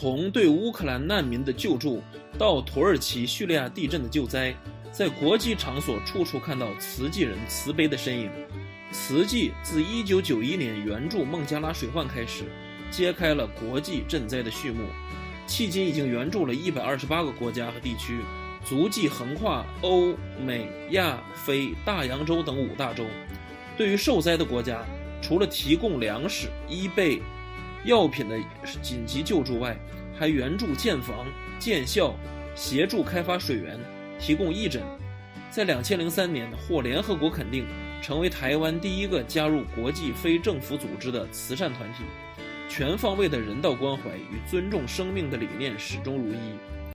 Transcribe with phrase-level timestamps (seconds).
[0.00, 2.00] 从对乌克兰难民的救助，
[2.38, 4.54] 到土耳其叙利亚地震的救灾，
[4.92, 8.30] 在国际场所处处看到慈济人慈悲的身影。
[8.92, 12.44] 慈济自1991年援助孟加拉水患开始，
[12.92, 14.84] 揭开了国际赈灾的序幕。
[15.48, 18.20] 迄今已经援助了128个国家和地区，
[18.64, 23.04] 足迹横跨欧美亚非大洋洲等五大洲。
[23.76, 24.80] 对于受灾的国家，
[25.20, 27.20] 除了提供粮食、衣被、
[27.84, 28.38] 药品的
[28.82, 29.76] 紧急救助外，
[30.18, 31.26] 还援助建房、
[31.58, 32.14] 建校，
[32.54, 33.78] 协助开发水源，
[34.18, 34.82] 提供义诊。
[35.50, 37.66] 在两千零三年获联合国肯定，
[38.02, 42.04] 成为台湾第一个加入国际非政府组织的慈善团体。
[42.68, 46.36] 全方位的人道关怀与尊重生命的理念始终如一。